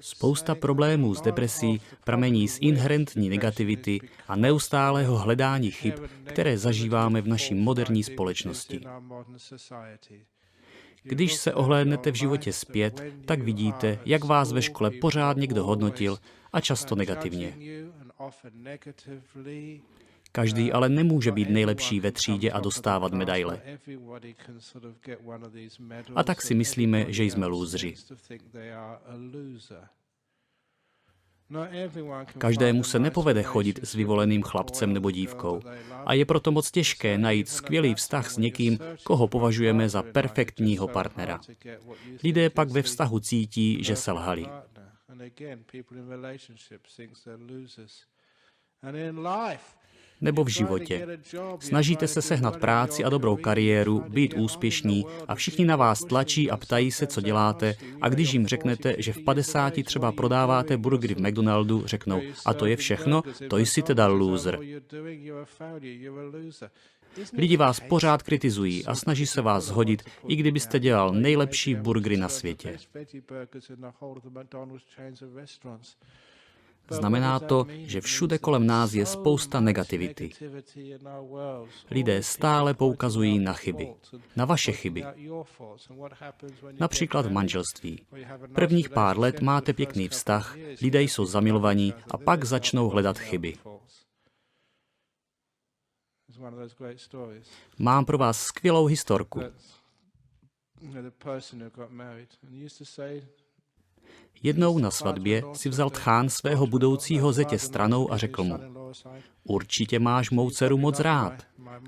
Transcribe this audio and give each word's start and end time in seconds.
Spousta 0.00 0.54
problémů 0.54 1.14
s 1.14 1.20
depresí 1.20 1.80
pramení 2.04 2.48
z 2.48 2.58
inherentní 2.60 3.28
negativity 3.28 4.00
a 4.28 4.36
neustálého 4.36 5.18
hledání 5.18 5.70
chyb, 5.70 5.94
které 6.24 6.58
zažíváme 6.58 7.20
v 7.20 7.28
naší 7.28 7.54
moderní 7.54 8.04
společnosti. 8.04 8.80
Když 11.02 11.34
se 11.34 11.54
ohlédnete 11.54 12.10
v 12.10 12.14
životě 12.14 12.52
zpět, 12.52 13.02
tak 13.24 13.42
vidíte, 13.42 13.98
jak 14.04 14.24
vás 14.24 14.52
ve 14.52 14.62
škole 14.62 14.90
pořád 14.90 15.36
někdo 15.36 15.64
hodnotil 15.64 16.18
a 16.52 16.60
často 16.60 16.94
negativně. 16.94 17.54
Každý 20.32 20.72
ale 20.72 20.88
nemůže 20.88 21.32
být 21.32 21.50
nejlepší 21.50 22.00
ve 22.00 22.12
třídě 22.12 22.50
a 22.50 22.60
dostávat 22.60 23.12
medaile. 23.12 23.62
A 26.14 26.22
tak 26.22 26.42
si 26.42 26.54
myslíme, 26.54 27.12
že 27.12 27.24
jsme 27.24 27.46
lůzři. 27.46 27.94
Každému 32.38 32.84
se 32.84 32.98
nepovede 32.98 33.42
chodit 33.42 33.80
s 33.82 33.94
vyvoleným 33.94 34.42
chlapcem 34.42 34.92
nebo 34.92 35.10
dívkou 35.10 35.60
a 36.06 36.14
je 36.14 36.24
proto 36.24 36.52
moc 36.52 36.70
těžké 36.70 37.18
najít 37.18 37.48
skvělý 37.48 37.94
vztah 37.94 38.30
s 38.30 38.36
někým, 38.36 38.78
koho 39.04 39.28
považujeme 39.28 39.88
za 39.88 40.02
perfektního 40.02 40.88
partnera. 40.88 41.40
Lidé 42.24 42.50
pak 42.50 42.70
ve 42.70 42.82
vztahu 42.82 43.20
cítí, 43.20 43.84
že 43.84 43.96
selhali. 43.96 44.46
Nebo 50.20 50.44
v 50.44 50.48
životě. 50.48 51.18
Snažíte 51.60 52.08
se 52.08 52.22
sehnat 52.22 52.56
práci 52.56 53.04
a 53.04 53.08
dobrou 53.08 53.36
kariéru, 53.36 54.04
být 54.08 54.34
úspěšní 54.34 55.04
a 55.28 55.34
všichni 55.34 55.64
na 55.64 55.76
vás 55.76 56.04
tlačí 56.04 56.50
a 56.50 56.56
ptají 56.56 56.90
se, 56.90 57.06
co 57.06 57.20
děláte 57.20 57.74
a 58.00 58.08
když 58.08 58.32
jim 58.32 58.46
řeknete, 58.46 58.94
že 58.98 59.12
v 59.12 59.24
50 59.24 59.74
třeba 59.84 60.12
prodáváte 60.12 60.76
burgery 60.76 61.14
v 61.14 61.20
McDonaldu, 61.20 61.82
řeknou, 61.86 62.22
a 62.46 62.54
to 62.54 62.66
je 62.66 62.76
všechno, 62.76 63.22
to 63.50 63.58
jsi 63.58 63.82
teda 63.82 64.06
loser. 64.06 64.58
Lidi 67.32 67.56
vás 67.56 67.80
pořád 67.80 68.22
kritizují 68.22 68.86
a 68.86 68.94
snaží 68.94 69.26
se 69.26 69.42
vás 69.42 69.64
zhodit, 69.64 70.02
i 70.28 70.36
kdybyste 70.36 70.80
dělal 70.80 71.12
nejlepší 71.12 71.74
burgery 71.74 72.16
na 72.16 72.28
světě. 72.28 72.78
Znamená 76.90 77.40
to, 77.40 77.66
že 77.70 78.00
všude 78.00 78.38
kolem 78.38 78.66
nás 78.66 78.94
je 78.94 79.06
spousta 79.06 79.60
negativity. 79.60 80.30
Lidé 81.90 82.22
stále 82.22 82.74
poukazují 82.74 83.38
na 83.38 83.52
chyby, 83.52 83.94
na 84.36 84.44
vaše 84.44 84.72
chyby. 84.72 85.04
Například 86.80 87.26
v 87.26 87.32
manželství. 87.32 88.06
Prvních 88.54 88.90
pár 88.90 89.18
let 89.18 89.40
máte 89.40 89.72
pěkný 89.72 90.08
vztah, 90.08 90.56
lidé 90.82 91.02
jsou 91.02 91.24
zamilovaní 91.24 91.94
a 92.10 92.18
pak 92.18 92.44
začnou 92.44 92.88
hledat 92.88 93.18
chyby. 93.18 93.54
Mám 97.78 98.04
pro 98.04 98.18
vás 98.18 98.42
skvělou 98.42 98.86
historku. 98.86 99.40
Jednou 104.42 104.78
na 104.78 104.90
svatbě 104.90 105.42
si 105.52 105.68
vzal 105.68 105.90
tchán 105.90 106.28
svého 106.28 106.66
budoucího 106.66 107.32
zetě 107.32 107.58
stranou 107.58 108.12
a 108.12 108.16
řekl 108.16 108.44
mu, 108.44 108.58
určitě 109.44 109.98
máš 109.98 110.30
mou 110.30 110.50
dceru 110.50 110.78
moc 110.78 111.00
rád. 111.00 111.32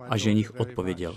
A 0.08 0.16
ženich 0.16 0.60
odpověděl, 0.60 1.16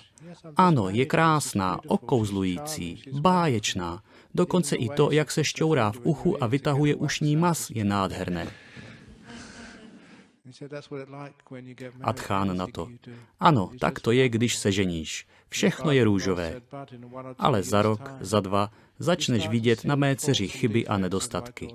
ano, 0.56 0.90
je 0.90 1.06
krásná, 1.06 1.80
okouzlující, 1.88 3.04
báječná, 3.12 4.04
dokonce 4.34 4.76
i 4.76 4.90
to, 4.90 5.12
jak 5.12 5.32
se 5.32 5.44
šťourá 5.44 5.92
v 5.92 6.00
uchu 6.04 6.44
a 6.44 6.48
vytahuje 6.48 6.96
ušní 6.96 7.36
mas, 7.36 7.70
je 7.70 7.84
nádherné. 7.84 8.48
A 12.02 12.14
tchán 12.14 12.58
na 12.58 12.68
to. 12.68 12.90
Ano, 13.40 13.72
tak 13.80 14.00
to 14.00 14.12
je, 14.12 14.30
když 14.30 14.58
se 14.58 14.72
ženíš. 14.72 15.28
Všechno 15.50 15.92
je 15.92 16.04
růžové. 16.04 16.62
Ale 17.38 17.64
za 17.64 17.82
rok, 17.82 18.12
za 18.20 18.40
dva 18.40 18.72
začneš 19.00 19.48
vidět 19.48 19.86
na 19.86 19.96
mé 19.96 20.16
dceři 20.16 20.48
chyby 20.48 20.88
a 20.88 20.98
nedostatky. 20.98 21.68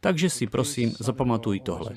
Takže 0.00 0.30
si 0.30 0.46
prosím 0.46 0.92
zapamatuj 0.98 1.60
tohle. 1.60 1.90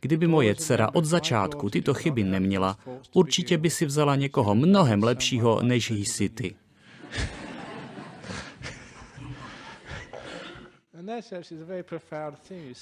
Kdyby 0.00 0.26
moje 0.26 0.54
dcera 0.54 0.90
od 0.94 1.04
začátku 1.04 1.70
tyto 1.70 1.94
chyby 1.94 2.24
neměla, 2.24 2.78
určitě 3.12 3.58
by 3.58 3.70
si 3.70 3.86
vzala 3.86 4.16
někoho 4.16 4.54
mnohem 4.54 5.02
lepšího, 5.02 5.62
než 5.62 5.90
jsi 5.90 6.28
ty. 6.28 6.56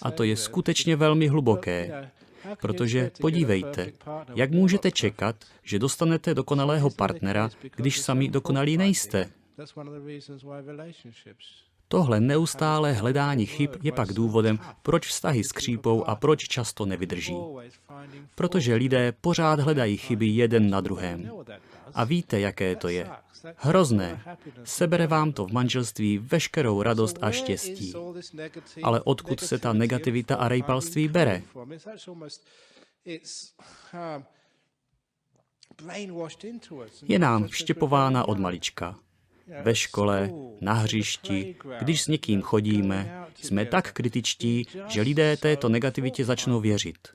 A 0.03 0.11
to 0.11 0.23
je 0.23 0.37
skutečně 0.37 0.97
velmi 0.97 1.29
hluboké, 1.29 2.11
protože 2.61 3.11
podívejte, 3.21 3.93
jak 4.35 4.51
můžete 4.51 4.91
čekat, 4.91 5.37
že 5.63 5.79
dostanete 5.79 6.35
dokonalého 6.35 6.91
partnera, 6.91 7.51
když 7.77 8.01
sami 8.01 8.29
dokonalí 8.29 8.77
nejste. 8.77 9.31
Tohle 11.89 12.21
neustále 12.21 12.93
hledání 12.93 13.47
chyb 13.47 13.71
je 13.83 13.93
pak 13.93 14.13
důvodem, 14.13 14.59
proč 14.83 15.07
vztahy 15.07 15.45
skřípou 15.45 16.05
a 16.05 16.15
proč 16.15 16.49
často 16.49 16.87
nevydrží. 16.87 17.37
Protože 18.35 18.75
lidé 18.75 19.13
pořád 19.21 19.61
hledají 19.61 19.97
chyby 19.97 20.27
jeden 20.27 20.71
na 20.71 20.81
druhém. 20.81 21.31
A 21.95 22.05
víte, 22.05 22.41
jaké 22.41 22.77
to 22.77 22.89
je. 22.89 23.11
Hrozné. 23.57 24.23
Sebere 24.65 25.07
vám 25.07 25.33
to 25.33 25.47
v 25.47 25.53
manželství 25.53 26.19
veškerou 26.19 26.83
radost 26.83 27.19
a 27.21 27.31
štěstí. 27.31 27.93
Ale 28.83 29.01
odkud 29.01 29.41
se 29.41 29.59
ta 29.59 29.73
negativita 29.73 30.37
a 30.37 30.49
rejpalství 30.49 31.09
bere? 31.09 31.43
Je 37.03 37.19
nám 37.19 37.49
vštěpována 37.49 38.29
od 38.29 38.39
malička. 38.39 38.99
Ve 39.63 39.75
škole, 39.75 40.31
na 40.61 40.73
hřišti, 40.73 41.57
když 41.79 42.03
s 42.03 42.07
někým 42.07 42.43
chodíme, 42.43 43.27
jsme 43.35 43.67
tak 43.67 43.93
kritičtí, 43.93 44.67
že 44.89 45.03
lidé 45.03 45.37
této 45.37 45.69
negativitě 45.69 46.25
začnou 46.25 46.61
věřit. 46.61 47.09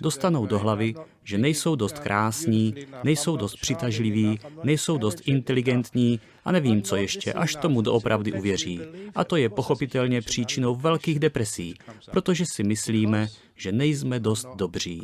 Dostanou 0.00 0.46
do 0.46 0.58
hlavy, 0.58 0.94
že 1.24 1.38
nejsou 1.38 1.76
dost 1.76 1.98
krásní, 1.98 2.74
nejsou 3.04 3.36
dost 3.36 3.56
přitažliví, 3.56 4.38
nejsou 4.62 4.98
dost 4.98 5.28
inteligentní 5.28 6.20
a 6.44 6.52
nevím 6.52 6.82
co 6.82 6.96
ještě, 6.96 7.32
až 7.32 7.56
tomu 7.56 7.80
doopravdy 7.82 8.32
uvěří. 8.32 8.80
A 9.14 9.24
to 9.24 9.36
je 9.36 9.48
pochopitelně 9.48 10.20
příčinou 10.20 10.74
velkých 10.74 11.18
depresí, 11.18 11.74
protože 12.10 12.44
si 12.46 12.64
myslíme, 12.64 13.28
že 13.54 13.72
nejsme 13.72 14.20
dost 14.20 14.48
dobří. 14.56 15.02